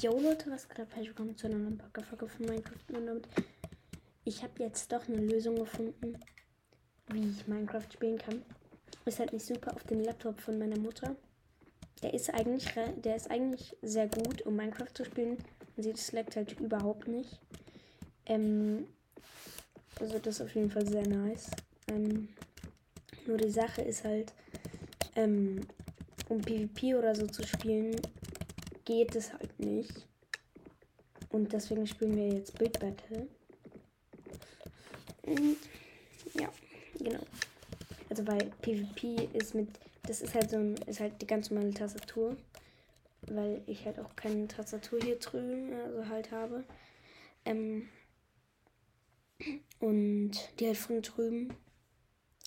Jo 0.00 0.18
Leute, 0.18 0.50
was 0.50 0.66
gerade 0.66 0.88
falsch 0.88 1.08
willkommen 1.08 1.36
zu 1.36 1.46
einer 1.46 1.58
neuen 1.58 1.76
Podcast-Folge 1.76 2.26
von 2.26 2.46
Minecraft. 2.46 3.20
Ich 4.24 4.42
habe 4.42 4.62
jetzt 4.62 4.90
doch 4.90 5.06
eine 5.06 5.18
Lösung 5.18 5.56
gefunden, 5.56 6.18
wie 7.08 7.28
ich 7.28 7.46
Minecraft 7.46 7.84
spielen 7.92 8.16
kann. 8.16 8.40
Ist 9.04 9.18
halt 9.18 9.34
nicht 9.34 9.44
super 9.44 9.74
auf 9.74 9.84
dem 9.84 10.00
Laptop 10.00 10.40
von 10.40 10.58
meiner 10.58 10.78
Mutter. 10.78 11.16
Der 12.02 12.14
ist 12.14 12.32
eigentlich, 12.32 12.66
der 13.04 13.16
ist 13.16 13.30
eigentlich 13.30 13.76
sehr 13.82 14.08
gut, 14.08 14.40
um 14.40 14.56
Minecraft 14.56 14.94
zu 14.94 15.04
spielen. 15.04 15.36
Man 15.76 15.84
sieht, 15.84 15.98
es 15.98 16.12
leckt 16.12 16.36
halt 16.36 16.58
überhaupt 16.58 17.06
nicht. 17.06 17.38
Ähm, 18.24 18.86
also 20.00 20.18
das 20.18 20.36
ist 20.36 20.40
auf 20.40 20.54
jeden 20.54 20.70
Fall 20.70 20.88
sehr 20.88 21.06
nice. 21.06 21.50
Ähm, 21.88 22.30
nur 23.26 23.36
die 23.36 23.50
Sache 23.50 23.82
ist 23.82 24.02
halt, 24.02 24.32
ähm, 25.14 25.60
um 26.30 26.40
PvP 26.40 26.94
oder 26.94 27.14
so 27.14 27.26
zu 27.26 27.46
spielen, 27.46 27.96
geht 28.88 29.14
es 29.14 29.34
halt 29.34 29.60
nicht. 29.60 30.06
Und 31.28 31.52
deswegen 31.52 31.86
spielen 31.86 32.16
wir 32.16 32.28
jetzt 32.28 32.58
Build 32.58 32.80
Battle. 32.80 33.28
Und 35.24 35.58
ja, 36.32 36.48
genau. 36.98 37.20
Also 38.08 38.24
bei 38.24 38.38
PvP 38.62 39.28
ist 39.34 39.54
mit, 39.54 39.68
das 40.04 40.22
ist 40.22 40.34
halt 40.34 40.48
so 40.48 40.56
ein, 40.56 40.74
ist 40.86 41.00
halt 41.00 41.20
die 41.20 41.26
ganz 41.26 41.50
normale 41.50 41.74
Tastatur. 41.74 42.34
Weil 43.26 43.60
ich 43.66 43.84
halt 43.84 43.98
auch 43.98 44.16
keine 44.16 44.48
Tastatur 44.48 45.00
hier 45.02 45.18
drüben, 45.18 45.70
also 45.74 46.08
halt 46.08 46.30
habe. 46.32 46.64
Ähm, 47.44 47.90
und 49.80 50.30
die 50.58 50.66
halt 50.66 50.78
von 50.78 51.02
drüben, 51.02 51.52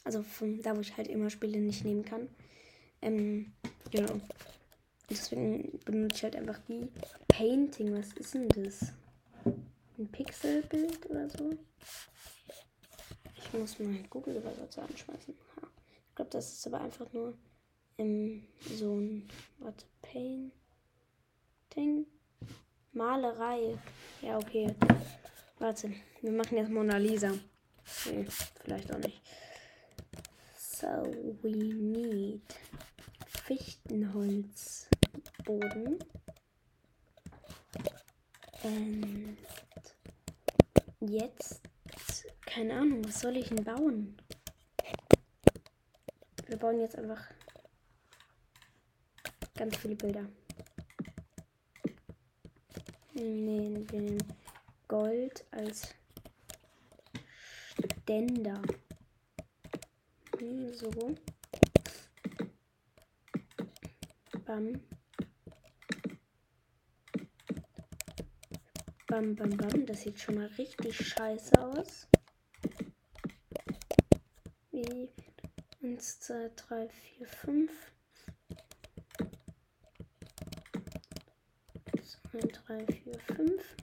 also 0.04 0.24
von 0.24 0.60
da, 0.64 0.76
wo 0.76 0.80
ich 0.80 0.98
halt 0.98 1.08
immer 1.08 1.30
Spiele 1.30 1.60
nicht 1.60 1.86
nehmen 1.86 2.04
kann. 2.04 2.30
Ähm, 3.04 3.54
genau. 3.92 4.20
Deswegen 5.12 5.78
benutze 5.84 6.16
ich 6.16 6.24
halt 6.24 6.38
einfach 6.38 6.60
die 6.70 6.88
Painting. 7.28 7.94
Was 7.98 8.14
ist 8.14 8.34
denn 8.34 8.48
das? 8.48 8.94
Ein 9.98 10.08
Pixelbild 10.08 11.06
oder 11.10 11.30
so? 11.30 11.50
Ich 13.36 13.52
muss 13.52 13.78
mal 13.78 13.94
Google-Übersetzer 14.10 14.84
anschmeißen. 14.84 15.36
Ha. 15.58 15.68
Ich 16.08 16.16
glaube, 16.16 16.32
das 16.32 16.54
ist 16.54 16.66
aber 16.66 16.80
einfach 16.80 17.12
nur 17.12 17.38
ähm, 17.98 18.48
so 18.74 18.96
ein. 18.96 19.28
Warte, 19.60 19.86
Painting? 20.02 20.52
Malerei. 22.94 23.78
Ja, 24.22 24.38
okay. 24.38 24.74
Warte, 25.60 25.92
wir 26.22 26.32
machen 26.32 26.56
jetzt 26.58 26.72
Mona 26.72 26.96
Lisa. 26.96 27.34
Nee, 28.06 28.26
vielleicht 28.64 28.94
auch 28.94 29.00
nicht. 29.00 29.22
So, 30.58 30.88
we 31.42 31.52
need 31.52 32.56
Fichtenholz. 33.28 34.91
Boden. 35.60 36.00
Und 38.64 39.38
jetzt, 41.02 41.62
keine 42.46 42.74
Ahnung, 42.76 43.04
was 43.04 43.20
soll 43.20 43.36
ich 43.36 43.50
denn 43.50 43.64
bauen? 43.64 44.16
Wir 46.46 46.58
bauen 46.58 46.80
jetzt 46.80 46.96
einfach 46.98 47.22
ganz 49.56 49.76
viele 49.78 49.96
Bilder. 49.96 50.26
Nehmen 53.14 53.90
wir 53.92 54.18
Gold 54.88 55.46
als 55.52 55.94
Ständer. 58.04 58.62
Hm, 60.40 60.74
so. 60.74 61.16
Bam. 64.46 64.82
Bam, 69.12 69.36
bam, 69.36 69.58
bam. 69.58 69.86
Das 69.86 70.04
sieht 70.04 70.22
schon 70.22 70.36
mal 70.36 70.46
richtig 70.58 70.96
scheiße 70.96 71.62
aus. 71.62 72.08
Wie 74.72 75.10
1, 75.84 76.20
2, 76.22 76.50
3, 76.56 76.88
4, 77.18 77.28
5. 77.28 77.72
2, 82.32 82.40
3, 82.40 82.86
4, 82.86 83.20
5. 83.36 83.76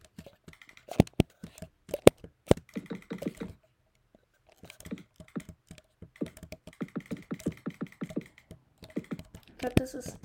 Ich 9.46 9.58
glaube, 9.58 9.74
das 9.74 9.92
ist 9.92 10.16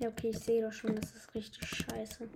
Ja, 0.00 0.08
okay, 0.08 0.30
ich 0.30 0.38
sehe 0.38 0.62
doch 0.62 0.72
schon, 0.72 0.96
das 0.96 1.12
ist 1.12 1.34
richtig 1.34 1.68
scheiße. 1.68 2.26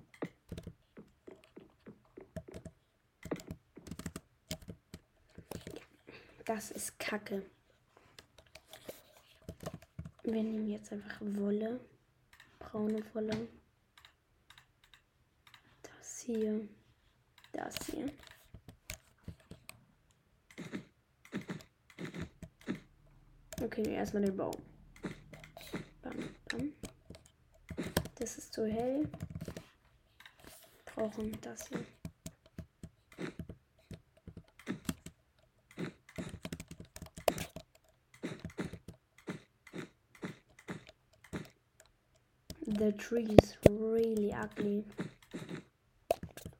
Das 6.45 6.71
ist 6.73 6.99
Kacke. 6.99 7.43
Wir 10.25 10.43
nehmen 10.43 10.69
jetzt 10.69 10.93
einfach 10.93 11.17
Wolle. 11.21 11.81
Braune 12.59 13.03
Wolle. 13.15 13.49
Das 15.83 16.21
hier. 16.21 16.69
Das 17.53 17.75
hier. 17.87 18.13
Okay, 23.63 23.95
erstmal 23.95 24.25
den 24.25 24.37
Baum. 24.37 24.55
Bam, 26.03 26.29
bam. 26.51 26.75
Das 28.25 28.39
ist 28.39 28.55
zu 28.55 28.67
hell. 28.67 29.07
Brauchen 30.87 31.39
das 31.43 31.69
hier. 31.69 31.85
The 42.65 42.93
tree 42.93 43.25
is 43.25 43.59
really 43.69 44.33
ugly. 44.33 44.87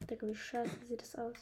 Digga, 0.07 0.27
wie 0.27 0.35
scheiße 0.35 0.69
sieht 0.87 1.01
das 1.01 1.15
aus. 1.15 1.37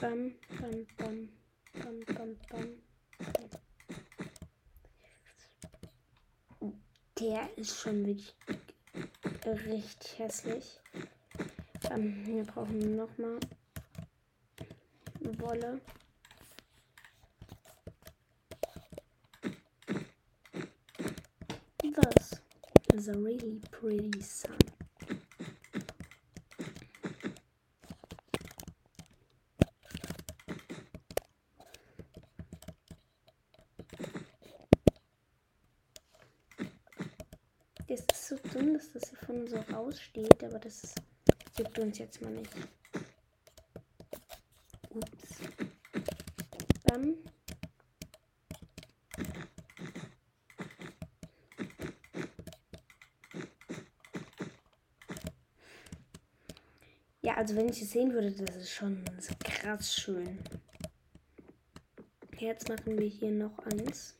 Bam, 0.00 0.32
bam, 0.58 0.86
bam, 0.96 1.28
bam, 1.74 2.00
bam, 2.16 2.36
bam. 2.48 2.68
Der 7.18 7.58
ist 7.58 7.78
schon 7.78 8.06
wirklich 8.06 8.34
richtig 9.44 10.18
hässlich. 10.18 10.80
Ähm, 11.90 12.26
wir 12.26 12.44
brauchen 12.44 12.96
noch 12.96 13.18
mal 13.18 13.38
Wolle. 15.20 15.80
Das 21.82 22.40
is 22.94 23.08
a 23.08 23.18
really 23.18 23.60
pretty 23.70 24.22
sun. 24.22 24.69
Das 37.90 37.98
ist 38.12 38.28
so 38.28 38.36
dumm, 38.52 38.74
dass 38.74 38.92
das 38.92 39.10
hier 39.10 39.18
von 39.18 39.48
so 39.48 39.56
raussteht, 39.56 40.44
aber 40.44 40.60
das 40.60 40.94
juckt 41.58 41.76
uns 41.76 41.98
jetzt 41.98 42.22
mal 42.22 42.30
nicht. 42.30 42.48
Ups. 44.90 45.40
Bam. 46.84 47.16
Ja, 57.22 57.34
also 57.34 57.56
wenn 57.56 57.68
ich 57.68 57.82
es 57.82 57.90
sehen 57.90 58.12
würde, 58.12 58.30
das 58.30 58.54
ist 58.54 58.70
schon 58.70 59.04
krass 59.42 59.96
schön. 59.96 60.38
Jetzt 62.38 62.68
machen 62.68 62.96
wir 62.96 63.08
hier 63.08 63.32
noch 63.32 63.58
eins. 63.58 64.19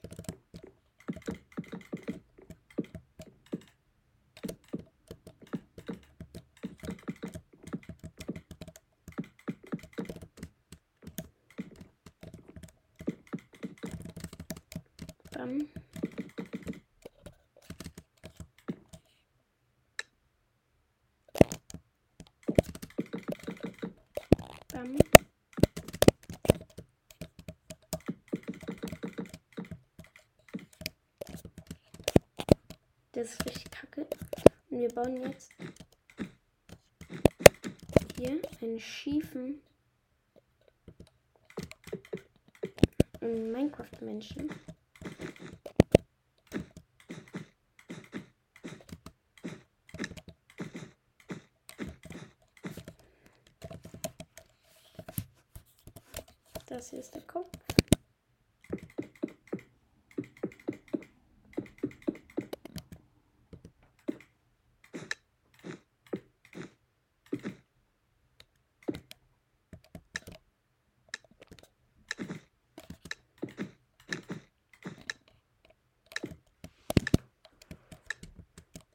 an. 15.40 15.68
Bam. 24.72 24.98
Das 33.12 33.32
ist 33.32 33.46
richtig 33.46 33.70
kacke. 33.70 34.06
Und 34.70 34.80
wir 34.80 34.88
bauen 34.90 35.22
jetzt 35.22 35.52
hier 38.16 38.40
einen 38.60 38.78
schiefen 38.78 39.62
Minecraft-Menschen. 43.20 44.50
Das 56.90 56.96
hier 56.96 57.00
ist 57.00 57.14
der 57.14 57.22
Kopf. 57.22 57.46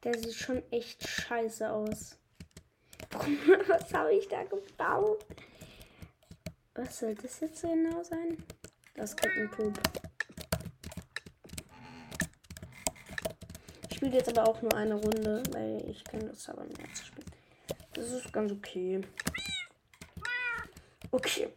Der 0.04 0.18
sieht 0.18 0.34
schon 0.34 0.62
echt 0.70 1.08
scheiße 1.08 1.72
aus. 1.72 2.18
Was 3.68 3.94
habe 3.94 4.12
ich 4.12 4.28
da 4.28 4.44
gebaut? 4.44 5.24
Was 6.76 6.98
soll 6.98 7.14
das 7.14 7.40
jetzt 7.40 7.62
genau 7.62 8.02
sein? 8.02 8.36
Das 8.94 9.16
Pup. 9.16 9.30
Ich 13.88 13.96
spiele 13.96 14.12
jetzt 14.12 14.28
aber 14.28 14.46
auch 14.46 14.60
nur 14.60 14.74
eine 14.74 14.94
Runde, 14.94 15.42
weil 15.52 15.88
ich 15.88 16.04
keine 16.04 16.26
Lust 16.26 16.46
habe, 16.48 16.64
mehr 16.64 16.94
zu 16.94 17.06
spielen. 17.06 17.26
Das 17.94 18.10
ist 18.10 18.30
ganz 18.30 18.52
okay. 18.52 19.00
Okay. 21.10 21.48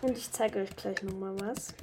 Und 0.00 0.16
ich 0.16 0.32
zeige 0.32 0.60
euch 0.60 0.74
gleich 0.76 1.02
nochmal 1.02 1.38
was. 1.40 1.74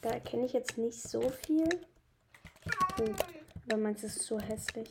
Da 0.00 0.10
erkenne 0.10 0.46
ich 0.46 0.54
jetzt 0.54 0.76
nicht 0.76 1.00
so 1.00 1.30
viel. 1.30 1.68
Oh, 3.00 3.14
aber 3.68 3.76
meins 3.76 4.02
ist 4.02 4.22
so 4.22 4.40
hässlich. 4.40 4.90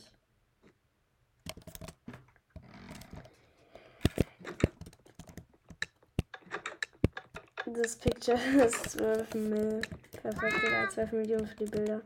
Das 7.74 7.96
Picture 7.96 8.38
ist 8.64 8.90
12 8.92 9.34
Mill. 9.34 9.82
Perfekt, 10.22 10.62
ja, 10.70 10.88
12 10.88 11.12
Millionen 11.12 11.46
für 11.46 11.56
die 11.56 11.66
Bilder. 11.66 12.00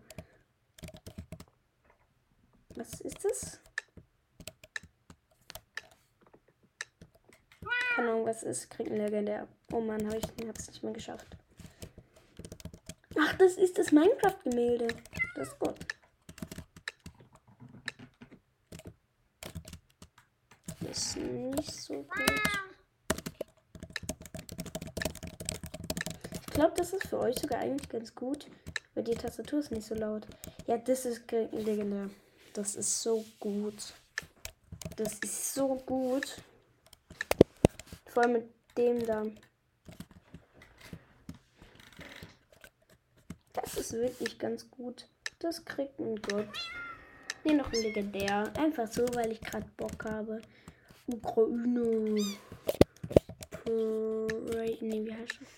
Was 2.75 3.00
ist 3.00 3.25
das? 3.25 3.61
Keine 7.94 8.11
Ahnung, 8.11 8.26
was 8.26 8.43
ist. 8.43 8.70
Kriegt 8.70 8.91
ein 8.91 8.97
legendär. 8.97 9.47
Oh 9.73 9.81
Mann, 9.81 10.05
hab 10.09 10.17
ich 10.17 10.49
hab's 10.49 10.69
nicht 10.69 10.82
mehr 10.82 10.93
geschafft. 10.93 11.37
Ach, 13.19 13.35
das 13.35 13.56
ist 13.56 13.79
das 13.79 13.93
Minecraft-Gemälde. 13.93 14.88
Das 15.37 15.49
ist 15.49 15.58
gut. 15.61 15.79
Das 20.81 20.99
ist 20.99 21.17
nicht 21.19 21.73
so 21.73 22.03
gut. 22.03 22.71
Glaube, 26.52 26.75
das 26.76 26.93
ist 26.93 27.06
für 27.06 27.19
euch 27.19 27.38
sogar 27.38 27.60
eigentlich 27.60 27.88
ganz 27.88 28.14
gut, 28.14 28.46
weil 28.94 29.04
die 29.04 29.14
Tastatur 29.14 29.60
ist 29.60 29.70
nicht 29.70 29.87
so 29.87 29.94
laut. 29.94 30.26
Ja, 30.66 30.78
das 30.78 31.06
ist 31.06 31.31
legendär. 31.31 32.10
Das 32.52 32.76
ist 32.76 33.02
so 33.02 33.25
gut. 33.40 33.94
Das 34.96 35.14
ist 35.20 35.54
so 35.54 35.76
gut. 35.87 36.43
Vor 38.06 38.25
allem 38.25 38.32
mit 38.32 38.49
dem 38.76 39.06
da. 39.06 39.25
Das 43.55 43.76
ist 43.76 43.93
wirklich 43.94 44.38
ganz 44.38 44.70
gut. 44.70 45.06
Das 45.38 45.64
kriegt 45.64 45.98
ein 45.98 46.16
Gott. 46.16 46.48
Nee, 47.44 47.55
noch 47.55 47.72
ein 47.72 47.82
legendär. 47.82 48.52
Einfach 48.58 48.90
so, 48.90 49.06
weil 49.14 49.32
ich 49.32 49.40
gerade 49.40 49.66
Bock 49.76 50.05
habe. 50.05 50.43
Ukraine. 51.06 52.37
Parade. 53.50 54.78
Nee, 54.81 55.05
wie 55.05 55.14
heißt 55.14 55.38
das? 55.40 55.48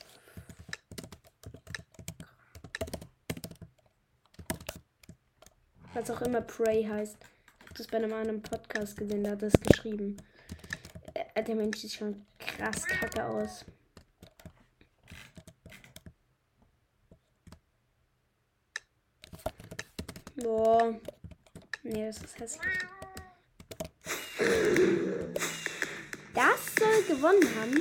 Was 5.94 6.10
auch 6.10 6.22
immer 6.22 6.40
Prey 6.40 6.84
heißt. 6.84 7.16
Ich 7.20 7.64
habe 7.66 7.74
das 7.78 7.86
bei 7.86 7.98
einem 7.98 8.12
anderen 8.12 8.42
Podcast 8.42 8.96
gesehen, 8.96 9.22
da 9.22 9.30
hat 9.30 9.42
das 9.42 9.52
geschrieben. 9.52 10.16
Äh, 11.34 11.42
der 11.44 11.54
Mensch 11.54 11.78
sieht 11.78 11.92
schon 11.92 12.26
krass 12.38 12.84
kacke 12.84 13.24
aus. 13.24 13.64
Boah. 20.34 21.00
Nee, 21.84 22.06
das 22.06 22.18
ist 22.22 22.40
hässlich. 22.40 22.72
Das 26.34 26.74
soll 26.76 27.16
gewonnen 27.16 27.48
haben. 27.60 27.80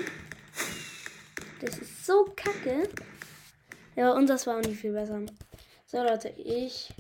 Das 1.62 1.80
ist 1.80 2.06
so 2.06 2.26
kacke. 2.36 2.90
Ja, 3.96 4.22
das 4.22 4.46
war 4.46 4.58
auch 4.58 4.62
nicht 4.62 4.80
viel 4.80 4.94
besser. 4.94 5.20
So, 5.88 6.04
Leute, 6.04 6.30
ich. 6.30 6.94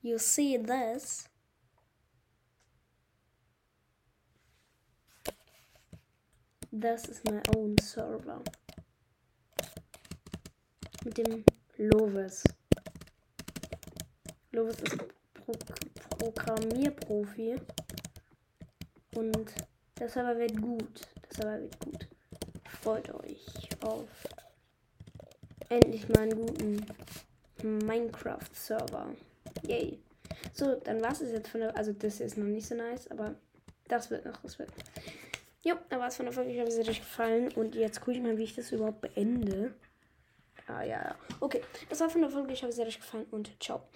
You 0.00 0.18
see 0.18 0.58
this? 0.58 1.28
Das 6.70 7.06
ist 7.06 7.24
mein 7.24 7.42
own 7.56 7.76
server. 7.78 8.42
Mit 11.04 11.18
dem 11.18 11.44
Lovis. 11.76 12.44
Lovis 14.52 14.76
ist 14.80 14.98
Pro 15.34 15.52
Programmierprofi. 16.18 17.56
Und 19.14 19.54
der 19.98 20.08
Server 20.08 20.38
wird 20.38 20.60
gut. 20.60 21.00
Der 21.24 21.36
Server 21.36 21.60
wird 21.62 21.80
gut. 21.80 22.08
Freut 22.82 23.10
euch 23.10 23.68
auf 23.80 24.08
endlich 25.68 26.08
mal 26.08 26.20
einen 26.20 26.46
guten 26.46 26.86
Minecraft-Server. 27.86 29.14
Yay. 29.68 29.98
So, 30.52 30.76
dann 30.76 31.02
war 31.02 31.12
es 31.12 31.20
jetzt 31.20 31.48
von 31.48 31.60
der. 31.60 31.76
Also, 31.76 31.92
das 31.92 32.20
ist 32.20 32.36
noch 32.36 32.44
nicht 32.44 32.66
so 32.66 32.74
nice, 32.74 33.08
aber 33.10 33.34
das 33.86 34.10
wird 34.10 34.24
noch. 34.24 34.40
Das 34.42 34.58
wird. 34.58 34.70
Jo, 35.62 35.74
da 35.88 35.98
war 35.98 36.08
es 36.08 36.16
von 36.16 36.26
der 36.26 36.32
Folge. 36.32 36.52
Ich 36.52 36.58
hoffe, 36.58 36.68
es 36.68 36.78
hat 36.78 36.88
euch 36.88 37.00
gefallen. 37.00 37.52
Und 37.52 37.74
jetzt 37.74 38.00
gucke 38.00 38.16
ich 38.16 38.22
mal, 38.22 38.38
wie 38.38 38.44
ich 38.44 38.54
das 38.54 38.72
überhaupt 38.72 39.00
beende. 39.02 39.74
Ah, 40.66 40.82
ja, 40.82 41.02
ja. 41.02 41.14
Okay, 41.40 41.62
das 41.88 42.00
war 42.00 42.10
von 42.10 42.22
der 42.22 42.30
Folge. 42.30 42.52
Ich 42.52 42.62
hoffe, 42.62 42.72
es 42.72 42.78
hat 42.78 42.86
euch 42.86 43.00
gefallen 43.00 43.26
und 43.30 43.50
ciao. 43.62 43.88